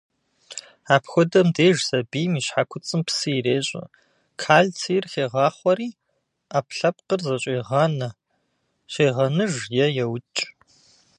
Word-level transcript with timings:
Апхуэдэхэм 0.93 1.47
деж 1.57 1.77
сабийм 1.87 2.31
и 2.39 2.41
щхьэкуцӏым 2.45 3.01
псы 3.07 3.29
ирещӏэ, 3.37 3.83
кальцийр 4.41 5.05
хегъахъуэри, 5.11 5.89
ӏэпкълъэпкъыр 6.51 7.21
зэщӏегъанэ, 7.27 8.09
щегъэныж 8.91 9.53
е 9.83 9.85
еукӏ. 10.03 10.39